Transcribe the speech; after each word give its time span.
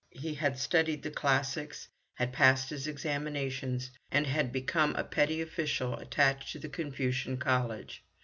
He 0.15 0.33
had 0.33 0.57
studied 0.57 1.03
the 1.03 1.11
classics, 1.11 1.87
had 2.15 2.33
passed 2.33 2.71
his 2.71 2.87
examinations, 2.87 3.91
and 4.09 4.25
had 4.25 4.51
become 4.51 4.95
a 4.95 5.03
petty 5.03 5.43
official 5.43 5.95
attached 5.99 6.53
to 6.53 6.57
the 6.57 6.69
Confucian 6.69 7.37
College. 7.37 8.03